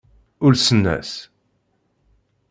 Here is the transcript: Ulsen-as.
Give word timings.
Ulsen-as. 0.45 1.11